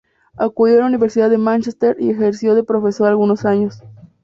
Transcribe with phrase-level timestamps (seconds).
[0.35, 3.83] Acudió a la Universidad de Mánchester y ejerció de profesora algunos años.